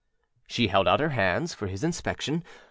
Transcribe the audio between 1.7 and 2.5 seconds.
inspection.